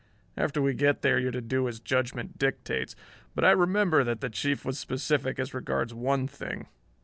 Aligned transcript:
After 0.35 0.63
we 0.63 0.73
get 0.73 1.03
there 1.03 1.19
you 1.19 1.27
are 1.27 1.31
to 1.31 1.41
do 1.41 1.67
as 1.67 1.79
judgment 1.79 2.39
dictates. 2.39 2.95
But 3.35 3.45
I 3.45 3.51
remember 3.51 4.03
that 4.03 4.19
the 4.19 4.31
Chief 4.31 4.65
was 4.65 4.79
specific 4.79 5.37
as 5.37 5.53
regards 5.53 5.93
one 5.93 6.27
thing. 6.27 6.65